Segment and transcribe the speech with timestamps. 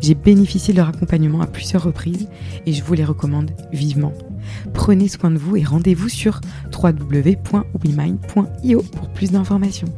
[0.00, 2.28] J'ai bénéficié de leur accompagnement à plusieurs reprises
[2.66, 4.12] et je vous les recommande vivement.
[4.74, 6.40] Prenez soin de vous et rendez-vous sur
[6.72, 9.88] www.wemind.io pour plus d'informations.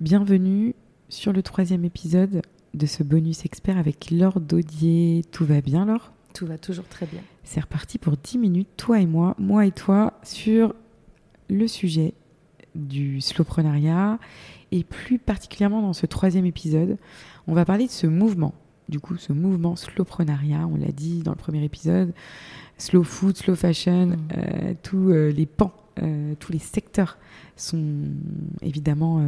[0.00, 0.74] Bienvenue
[1.08, 2.42] sur le troisième épisode
[2.74, 5.24] de ce bonus expert avec Laure Daudier.
[5.32, 6.12] Tout va bien Laure?
[6.34, 7.20] Tout va toujours très bien.
[7.44, 10.74] C'est reparti pour 10 minutes, toi et moi, moi et toi, sur
[11.48, 12.14] le sujet
[12.76, 14.18] du slowprenariat
[14.72, 16.98] et plus particulièrement dans ce troisième épisode,
[17.46, 18.54] on va parler de ce mouvement.
[18.88, 22.14] Du coup, ce mouvement slowprenariat, on l'a dit dans le premier épisode,
[22.78, 24.16] slow food, slow fashion, mmh.
[24.36, 27.18] euh, tous euh, les pans, euh, tous les secteurs
[27.56, 28.04] sont
[28.60, 29.26] évidemment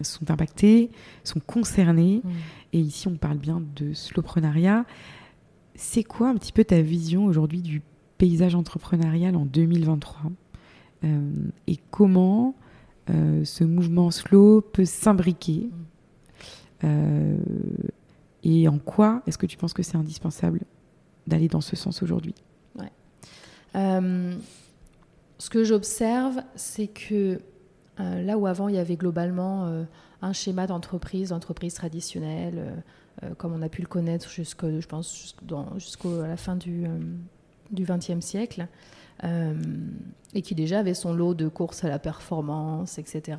[0.00, 0.90] sont impactés,
[1.24, 2.20] sont concernés.
[2.24, 2.30] Mmh.
[2.72, 4.84] Et ici, on parle bien de slowprenariat.
[5.74, 7.82] C'est quoi un petit peu ta vision aujourd'hui du
[8.22, 10.28] paysage entrepreneurial en 2023 euh,
[11.04, 12.54] et comment
[13.10, 15.70] euh, ce mouvement slow peut s'imbriquer
[16.84, 17.36] euh,
[18.44, 20.60] et en quoi est-ce que tu penses que c'est indispensable
[21.26, 22.34] d'aller dans ce sens aujourd'hui?
[23.74, 27.40] Ce que j'observe, c'est que
[27.98, 29.84] là où avant il y avait globalement
[30.20, 32.84] un schéma d'entreprise, d'entreprise traditionnelle,
[33.38, 35.34] comme on a pu le connaître jusqu'au, je pense,
[35.78, 36.86] jusqu'à la fin du
[37.72, 38.68] XXe siècle,
[39.24, 39.54] euh,
[40.34, 43.38] et qui déjà avait son lot de courses à la performance, etc.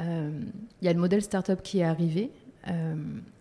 [0.00, 0.40] Euh,
[0.80, 2.30] il y a le modèle startup qui est arrivé
[2.68, 2.94] euh,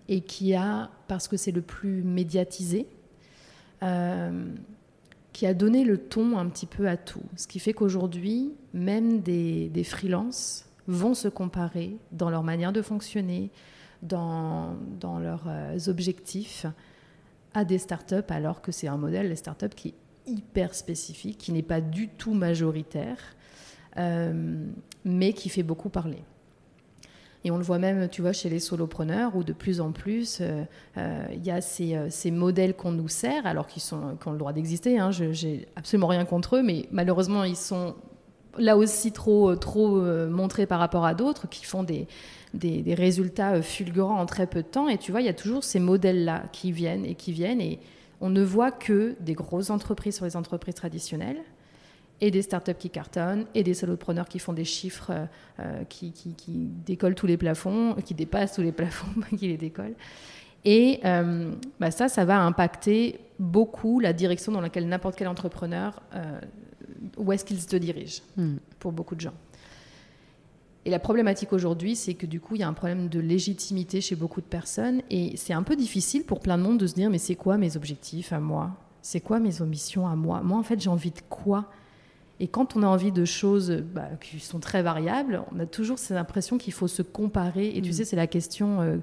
[0.08, 2.88] et qui a, parce que c'est le plus médiatisé,
[5.34, 7.22] qui a donné le ton un petit peu à tout.
[7.36, 12.82] Ce qui fait qu'aujourd'hui, même des, des freelances vont se comparer dans leur manière de
[12.82, 13.52] fonctionner,
[14.02, 15.48] dans, dans leurs
[15.90, 16.66] objectifs
[17.54, 19.94] à des startups, alors que c'est un modèle, les startups, qui
[20.28, 23.18] hyper spécifique, qui n'est pas du tout majoritaire,
[23.98, 24.66] euh,
[25.06, 26.22] mais qui fait beaucoup parler.
[27.44, 30.40] Et on le voit même, tu vois, chez les solopreneurs, où de plus en plus,
[30.42, 30.64] euh,
[30.98, 34.54] euh, il y a ces, ces modèles qu'on nous sert, alors qu'ils ont le droit
[34.54, 35.00] d'exister.
[35.00, 37.96] Hein, Je n'ai absolument rien contre eux, mais malheureusement, ils sont
[38.58, 42.08] là aussi trop, trop montrés par rapport à d'autres qui font des,
[42.56, 44.90] des, des, résultats fulgurants en très peu de temps.
[44.90, 47.62] Et tu vois, il y a toujours ces modèles-là qui viennent et qui viennent.
[47.62, 47.80] Et,
[48.22, 51.42] on ne voit que des grosses entreprises sur les entreprises traditionnelles
[52.20, 55.26] et des startups qui cartonnent et des solopreneurs qui font des chiffres euh,
[55.60, 56.14] euh, qui,
[56.86, 59.96] décollent tous les plafonds, qui dépassent tous les plafonds, qui les décollent.
[60.66, 66.02] Et euh, bah ça, ça va impacter beaucoup la direction dans laquelle n'importe quel entrepreneur,
[67.16, 68.56] où est-ce qu'il se dirige, hmm.
[68.80, 69.34] pour beaucoup de gens.
[70.88, 74.00] Et la problématique aujourd'hui, c'est que du coup, il y a un problème de légitimité
[74.00, 75.02] chez beaucoup de personnes.
[75.10, 77.58] Et c'est un peu difficile pour plein de monde de se dire, mais c'est quoi
[77.58, 78.72] mes objectifs à moi?
[79.02, 80.40] C'est quoi mes ambitions à moi?
[80.42, 81.66] Moi, en fait, j'ai envie de quoi?
[82.40, 86.00] Et quand on a envie de choses bah, qui sont très variables, on a toujours
[86.00, 87.68] cette impression qu'il faut se comparer.
[87.76, 87.94] Et tu mm.
[87.94, 88.80] sais, c'est la question...
[88.80, 88.98] Euh,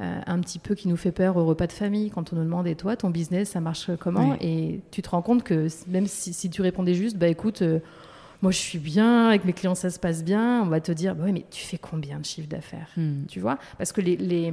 [0.00, 2.44] euh, un petit peu qui nous fait peur au repas de famille quand on nous
[2.44, 4.36] demande et toi ton business ça marche comment?
[4.40, 7.78] Et tu te rends compte que même si, tu répondais juste bah écoute euh,
[8.42, 11.14] moi je suis bien, avec mes clients ça se passe bien, on va te dire,
[11.14, 13.26] bah oui, mais tu fais combien de chiffre d'affaires hmm.
[13.28, 13.58] Tu vois?
[13.78, 14.52] Parce que les, les,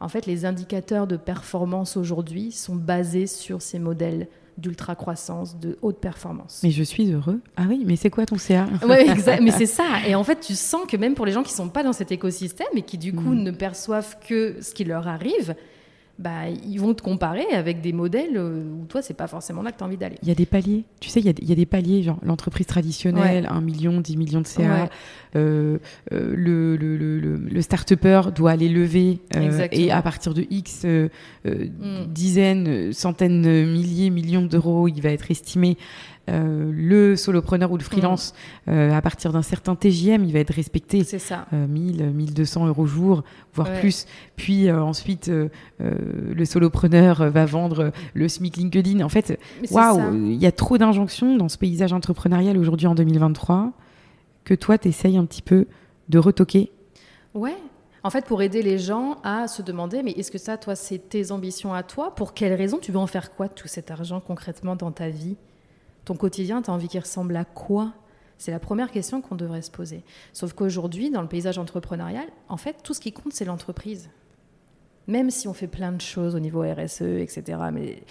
[0.00, 5.78] en fait, les indicateurs de performance aujourd'hui sont basés sur ces modèles d'ultra croissance, de
[5.82, 6.60] haute performance.
[6.64, 7.40] Mais je suis heureux.
[7.56, 9.08] Ah oui, mais c'est quoi ton CA Oui,
[9.40, 9.84] mais c'est ça.
[10.06, 12.10] Et en fait, tu sens que même pour les gens qui sont pas dans cet
[12.10, 13.42] écosystème et qui du coup hmm.
[13.42, 15.54] ne perçoivent que ce qui leur arrive,
[16.18, 19.70] bah, ils vont te comparer avec des modèles euh, où toi, c'est pas forcément là
[19.70, 20.16] que tu as envie d'aller.
[20.22, 20.84] Il y a des paliers.
[20.98, 24.00] Tu sais, il y a, il y a des paliers, genre l'entreprise traditionnelle, 1 million,
[24.00, 24.90] 10 millions de CA.
[25.36, 25.78] Euh,
[26.12, 29.20] euh, le, le, le, le start-upper doit aller lever
[29.70, 32.06] et à partir de X mm.
[32.08, 35.76] dizaines, centaines, milliers, millions d'euros, il va être estimé.
[36.28, 38.34] Euh, le solopreneur ou le freelance,
[38.68, 41.02] euh, à partir d'un certain TJM, il va être respecté.
[41.04, 41.46] C'est ça.
[41.52, 43.80] Euh, 1000, 1200 euros jour, voire Ouais.
[43.80, 44.06] plus.
[44.36, 45.30] Puis euh, ensuite,
[45.80, 49.00] le solopreneur va vendre le SMIC LinkedIn.
[49.04, 49.38] En fait,
[49.70, 53.72] waouh, il y a trop d'injonctions dans ce paysage entrepreneurial aujourd'hui en 2023
[54.44, 55.66] que toi, tu essayes un petit peu
[56.08, 56.70] de retoquer.
[57.34, 57.56] Ouais.
[58.04, 60.98] En fait, pour aider les gens à se demander, mais est-ce que ça, toi, c'est
[61.10, 62.14] tes ambitions à toi?
[62.14, 65.08] Pour quelles raisons tu veux en faire quoi de tout cet argent concrètement dans ta
[65.08, 65.36] vie?
[66.08, 67.92] Ton quotidien, tu as envie qu'il ressemble à quoi?
[68.38, 70.04] C'est la première question qu'on devrait se poser.
[70.32, 74.08] Sauf qu'aujourd'hui, dans le paysage entrepreneurial, en fait, tout ce qui compte, c'est l'entreprise.
[75.06, 77.58] Même si on fait plein de choses au niveau RSE, etc.
[77.74, 78.04] Mais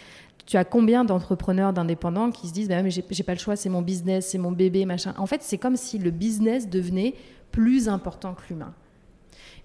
[0.45, 3.67] tu as combien d'entrepreneurs, d'indépendants qui se disent, bah, mais j'ai pas le choix, c'est
[3.67, 5.15] mon business, c'est mon bébé, machin.
[5.17, 7.15] En fait, c'est comme si le business devenait
[7.51, 8.75] plus important que l'humain.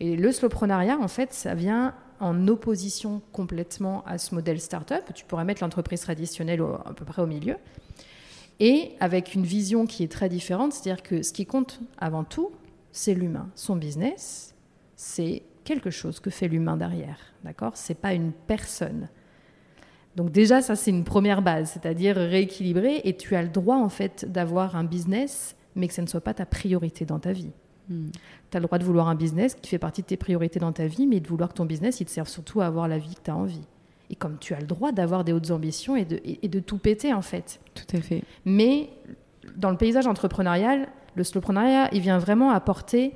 [0.01, 5.13] Et le slowprenariat, en fait, ça vient en opposition complètement à ce modèle startup.
[5.13, 7.57] Tu pourrais mettre l'entreprise traditionnelle à peu près au milieu.
[8.65, 12.53] Et avec une vision qui est très différente, c'est-à-dire que ce qui compte avant tout,
[12.93, 13.49] c'est l'humain.
[13.57, 14.55] Son business,
[14.95, 17.19] c'est quelque chose que fait l'humain derrière.
[17.43, 17.73] D'accord?
[17.75, 19.09] C'est pas une personne.
[20.15, 23.01] Donc déjà, ça c'est une première base, c'est-à-dire rééquilibrer.
[23.03, 26.21] Et tu as le droit en fait d'avoir un business, mais que ça ne soit
[26.21, 27.51] pas ta priorité dans ta vie.
[27.89, 30.71] Tu as le droit de vouloir un business qui fait partie de tes priorités dans
[30.71, 32.99] ta vie, mais de vouloir que ton business, il te serve surtout à avoir la
[32.99, 33.67] vie que tu as envie.
[34.13, 36.61] Et comme tu as le droit d'avoir des hautes ambitions et de, et- et de
[36.61, 37.61] tout péter, en fait.
[37.75, 38.23] Tout à fait.
[38.45, 38.91] Mais
[39.57, 40.87] dans le paysage entrepreneurial,
[41.17, 43.13] le slowpreneuriat, il vient vraiment apporter...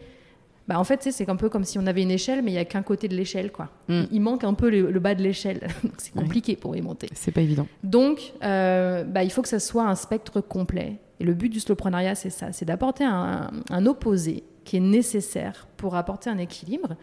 [0.69, 2.61] Bah en fait, c'est un peu comme si on avait une échelle, mais il n'y
[2.61, 3.53] a qu'un côté de l'échelle.
[3.53, 3.69] quoi.
[3.89, 4.03] Mm.
[4.11, 5.61] Il manque un peu le, le bas de l'échelle.
[5.99, 6.23] C'est Ouais.
[6.23, 7.09] compliqué pour y monter.
[7.15, 7.69] C'est pas évident.
[7.85, 10.97] Donc, euh, bah, il faut que ça soit un spectre complet.
[11.21, 15.69] Et le but du slowpreneuriat, c'est ça, c'est d'apporter un, un opposé qui est nécessaire
[15.77, 16.97] pour apporter un équilibre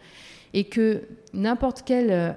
[0.52, 1.02] et que
[1.32, 2.34] n'importe quel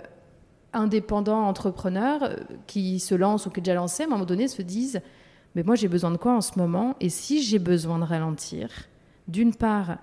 [0.75, 2.35] euh, indépendant entrepreneur euh,
[2.67, 5.01] qui se lance ou qui est déjà lancé, à un moment donné, se dise,
[5.55, 6.95] mais moi j'ai besoin de quoi en ce moment?
[6.99, 8.69] Et si j'ai besoin de ralentir,
[9.27, 9.97] d'une part,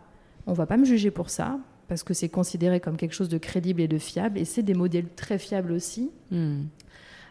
[0.46, 1.58] on va pas me juger pour ça,
[1.88, 4.74] parce que c'est considéré comme quelque chose de crédible et de fiable, et c'est des
[4.74, 6.10] modèles très fiables aussi.
[6.30, 6.64] Hmm.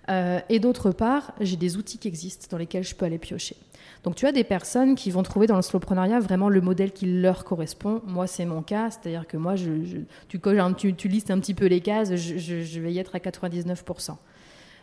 [0.09, 3.55] Euh, et d'autre part, j'ai des outils qui existent dans lesquels je peux aller piocher.
[4.03, 7.05] Donc tu as des personnes qui vont trouver dans le slowpreneuriat vraiment le modèle qui
[7.05, 8.01] leur correspond.
[8.05, 10.05] Moi, c'est mon cas, c'est-à-dire que moi, tu,
[10.77, 14.17] tu, tu listes un petit peu les cases, je vais y être à 99%.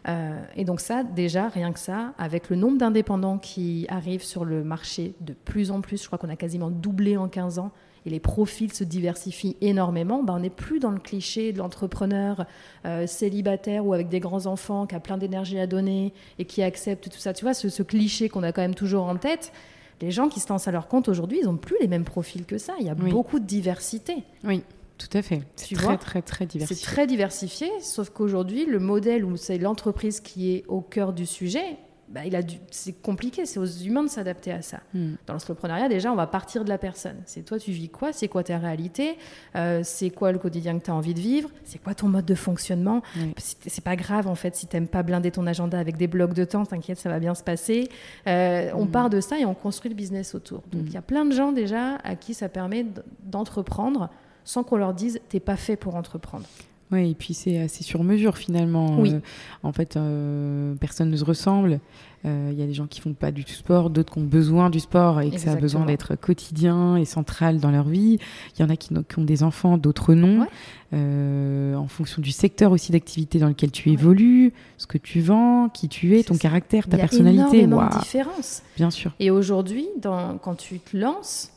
[0.08, 4.44] Euh, et donc ça, déjà, rien que ça, avec le nombre d'indépendants qui arrivent sur
[4.44, 7.72] le marché de plus en plus, je crois qu'on a quasiment doublé en 15 ans,
[8.06, 12.46] et les profils se diversifient énormément, ben on n'est plus dans le cliché de l'entrepreneur
[12.86, 17.10] euh, célibataire ou avec des grands-enfants qui a plein d'énergie à donner et qui accepte
[17.10, 17.32] tout ça.
[17.34, 19.52] Tu vois, ce, ce cliché qu'on a quand même toujours en tête,
[20.00, 22.46] les gens qui se lancent à leur compte aujourd'hui, ils n'ont plus les mêmes profils
[22.46, 22.72] que ça.
[22.80, 23.10] Il y a Oui.
[23.10, 24.16] beaucoup de diversité.
[24.44, 24.62] Oui,
[24.96, 25.42] tout à fait.
[25.56, 26.86] C'est très, très, très C'est diversifié.
[26.86, 31.76] très diversifié, sauf qu'aujourd'hui, le modèle où c'est l'entreprise qui est au cœur du sujet,
[32.10, 34.80] bah, il a dû- c'est compliqué, c'est aux humains de s'adapter à ça.
[34.94, 35.12] Hmm.
[35.26, 37.16] Dans l'entrepreneuriat, déjà, on va partir de la personne.
[37.24, 38.12] C'est toi, tu vis quoi?
[38.12, 39.16] C'est quoi ta réalité?
[39.56, 41.48] Euh, C'est quoi le quotidien que tu as envie de vivre?
[41.64, 43.02] C'est quoi ton mode de fonctionnement?
[43.38, 46.44] C'est pas grave, en fait, si t'aimes pas blinder ton agenda avec des blocs de
[46.44, 47.88] temps, t'inquiète, ça va bien se passer.
[48.26, 48.90] Euh, On Mm.
[48.90, 50.62] part de ça et on construit le business autour.
[50.72, 50.94] Donc, il Mm.
[50.94, 52.84] y a plein de gens, déjà, à qui ça permet
[53.24, 54.10] d'entreprendre
[54.44, 56.46] sans qu'on leur dise «t'es pas fait pour entreprendre».
[56.92, 58.98] Oui, et puis c'est assez sur mesure finalement.
[58.98, 59.12] Oui.
[59.14, 59.20] Euh,
[59.62, 61.78] en fait, euh, personne ne se ressemble.
[62.26, 64.24] Euh, Il y a des gens qui font pas du tout sport, d'autres qui ont
[64.24, 65.86] besoin du sport et que ça a besoin Exactement.
[65.86, 68.18] d'être quotidien et central dans leur vie.
[68.58, 70.40] Il y en a qui, ont des enfants, d'autres non.
[70.42, 70.46] Ouais.
[70.92, 73.94] Euh, en fonction du secteur aussi d'activité dans lequel tu Ouais.
[73.94, 76.40] évolues, ce que tu vends, qui tu es, ton ça.
[76.40, 77.60] caractère, ta Il y a personnalité.
[77.60, 78.62] énormément de différences.
[78.76, 79.12] bien sûr.
[79.20, 81.52] Et aujourd'hui, quand tu te lances,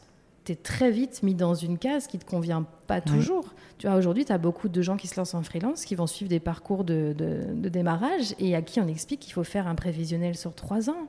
[0.45, 3.53] tu es très vite mis dans une case qui te convient pas toujours.
[3.77, 6.07] Tu vois, aujourd'hui, tu as beaucoup de gens qui se lancent en freelance, qui vont
[6.07, 9.67] suivre des parcours de, de- de démarrage et à qui on explique qu'il faut faire
[9.67, 11.07] un prévisionnel sur trois ans.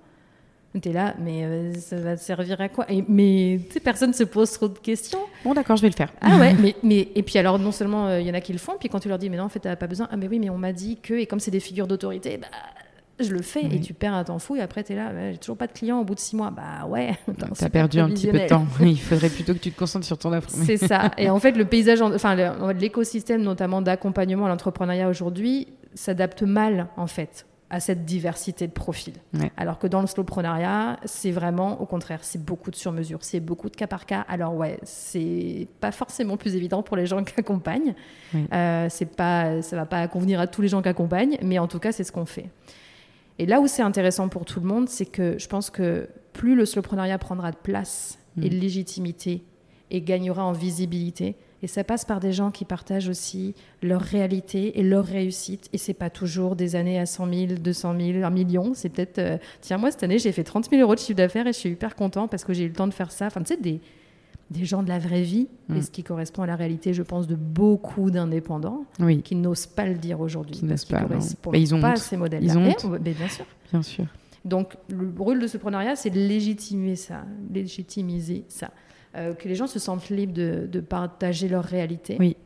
[0.83, 2.85] Tu es là, mais euh, ça va te servir à quoi?
[2.91, 5.21] Et, Mais tu personne ne se pose trop de questions.
[5.45, 6.12] Bon, d'accord, je vais le faire.
[6.21, 8.53] Ah ouais, mais, mais et puis alors non seulement euh, il y en a qui
[8.53, 10.17] le font, puis quand tu leur dis mais non en fait t'as pas besoin, ah
[10.17, 12.49] mais oui mais on m'a dit que et comme c'est des figures d'autorité, bah
[13.21, 15.38] je le fais et tu perds un temps fou et après t'es là, ouais, j'ai
[15.38, 17.16] toujours pas de clients au bout de six mois, bah ouais.
[17.59, 18.66] t'as perdu un petit peu de temps.
[18.80, 20.50] Il faudrait plutôt que tu te concentres sur ton offre.
[20.50, 21.11] C'est ça.
[21.18, 22.35] Et en fait le paysage, en- enfin
[22.73, 29.14] l'écosystème notamment d'accompagnement à l'entrepreneuriat aujourd'hui s'adapte mal en fait à cette diversité de profils.
[29.33, 29.50] Ouais.
[29.56, 33.68] Alors que dans le slowpreneuriat, c'est vraiment au contraire, c'est beaucoup de sur-mesure, c'est beaucoup
[33.68, 34.25] de cas par cas.
[34.28, 37.94] Alors ouais, c'est pas forcément plus évident pour les gens qui accompagnent.
[38.33, 38.47] Oui.
[38.52, 41.66] Euh, c'est pas, ça va pas convenir à tous les gens qui accompagnent, mais en
[41.66, 42.49] tout cas, c'est ce qu'on fait.
[43.38, 46.55] Et là où c'est intéressant pour tout le monde, c'est que je pense que plus
[46.55, 49.45] le slowpreneuriat prendra de place et de légitimité
[49.91, 54.79] et gagnera en visibilité, Et ça passe par des gens qui partagent aussi leur réalité
[54.79, 55.71] et leur réussite.
[55.73, 58.73] Et c'est pas toujours des années à 100 000, 200 000, 1 million.
[58.75, 61.47] C'est peut-être, euh, tiens, moi, cette année, j'ai fait 30 000 euros de chiffre d'affaires
[61.47, 63.26] et je suis hyper content parce que j'ai eu le temps de faire ça.
[63.26, 63.81] Enfin, tu sais, des,
[64.54, 65.82] des gens de la vraie vie, et Mm.
[65.82, 69.87] ce qui correspond à la réalité, je pense, de beaucoup d'indépendants Oui, qui n'osent pas
[69.87, 70.54] le dire aujourd'hui.
[70.56, 71.96] Qui n'osent pas, correspondent ils ont pas honte.
[71.96, 72.52] à ces modèles-là.
[72.52, 72.84] Ils ont honte.
[72.84, 73.44] on mais bien sûr.
[73.70, 74.04] bien sûr.
[74.44, 78.70] Donc, le rôle de ce preneuriat, c'est de légitimer ça, légitimiser ça.
[79.16, 82.16] Euh, que les gens se sentent libres de, de partager leur réalité.
[82.18, 82.37] Oui.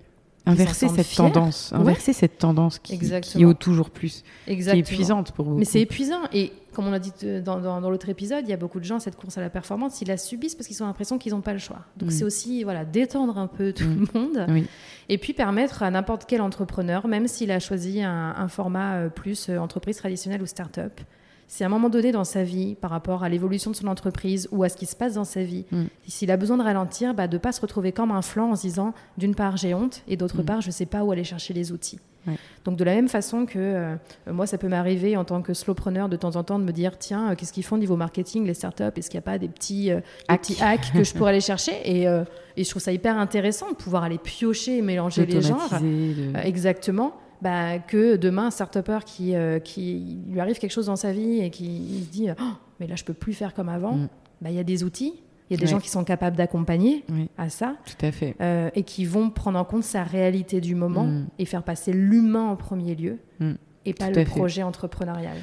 [0.48, 1.16] Inverser cette fiers.
[1.16, 1.78] tendance, Ouais.
[1.80, 3.50] inverser cette tendance qui, qui Exactement.
[3.50, 4.80] est toujours plus, qui est Exactement.
[4.84, 5.58] épuisante pour beaucoup.
[5.58, 6.20] Mais c'est épuisant.
[6.32, 7.12] Et comme on l'a dit
[7.44, 9.50] dans, dans- dans l'autre épisode, il y a beaucoup de gens, cette course à la
[9.50, 11.80] performance, ils la subissent parce qu'ils ont l'impression qu'ils n'ont pas le choix.
[11.96, 12.12] Donc Mm.
[12.12, 14.06] c'est aussi voilà, détendre un peu tout Mm.
[14.14, 14.46] le monde.
[14.48, 14.66] Oui.
[15.08, 19.08] Et puis permettre à n'importe quel entrepreneur, même s'il a choisi un, un format euh,
[19.08, 21.00] plus euh, entreprise traditionnelle ou start-up,
[21.48, 24.48] si à un moment donné dans sa vie, par rapport à l'évolution de son entreprise
[24.52, 25.84] ou à ce qui se passe dans sa vie, Mm.
[26.06, 28.56] s'il a besoin de ralentir, bah, de ne pas se retrouver comme un flanc en
[28.56, 30.44] se disant d'une part j'ai honte et d'autre Mm.
[30.44, 31.98] part je ne sais pas où aller chercher les outils.
[32.26, 32.34] Ouais.
[32.66, 33.94] Donc de la même façon que euh,
[34.30, 36.98] moi ça peut m'arriver en tant que slowpreneur de temps en temps de me dire
[36.98, 38.82] tiens euh, qu'est-ce qu'ils font au niveau marketing les startups?
[38.96, 40.40] Est-ce qu'il n'y a pas des petits, euh, des Hacks.
[40.42, 41.72] petits hacks que je pourrais aller chercher?
[41.84, 45.70] Et, et je trouve ça hyper intéressant de pouvoir aller piocher et mélanger les genres
[45.80, 47.12] de- exactement.
[47.42, 51.40] Bah, que demain, un start-upper qui, euh, qui lui arrive quelque chose dans sa vie
[51.40, 52.44] et qui se dit Oh,
[52.80, 54.08] Mais là, je peux plus faire comme avant, Mm.
[54.40, 55.14] bah, il y a des outils,
[55.50, 55.70] il y a des Ouais.
[55.70, 58.34] gens qui sont capables d'accompagner Oui, à ça tout à fait.
[58.40, 61.26] euh, et qui vont prendre en compte sa réalité du moment Mm.
[61.38, 63.52] et faire passer l'humain en premier lieu Mm.
[63.84, 64.30] et pas Tout le fait.
[64.30, 65.36] projet entrepreneurial.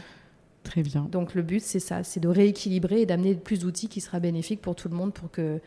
[0.63, 1.07] Très bien.
[1.11, 4.61] Donc, le but, c'est ça c'est de rééquilibrer et d'amener plus d'outils qui sera bénéfique
[4.61, 5.13] pour tout le monde.
[5.13, 5.59] Pour que...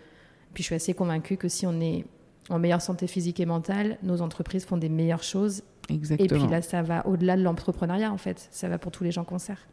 [0.54, 2.04] Puis, je suis assez convaincue que si on est
[2.50, 6.38] en meilleure santé physique et mentale, nos entreprises font des meilleures choses Exactement.
[6.38, 8.48] et puis là, ça va au-delà de l'entrepreneuriat, en fait.
[8.50, 9.66] Ça va pour tous les gens qu'on sert.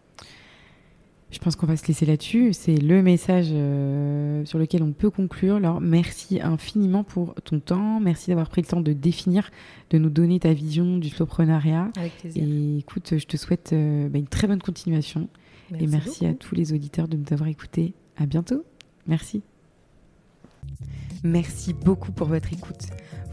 [1.32, 2.54] Je pense qu'on va se laisser là-dessus.
[2.54, 5.56] C'est le message euh, sur lequel on peut conclure.
[5.56, 8.00] Alors, merci infiniment pour ton temps.
[8.00, 9.50] Merci d'avoir pris le temps de définir,
[9.90, 11.90] de nous donner ta vision du slowpreneuriat.
[11.98, 12.44] Avec plaisir.
[12.44, 15.28] Et écoute, je te souhaite euh, bah, une très bonne continuation.
[15.78, 17.94] et merci à tous les auditeurs de nous avoir écoutés.
[18.18, 18.64] À bientôt.
[19.08, 19.42] Merci.
[21.24, 22.88] Merci beaucoup pour votre écoute.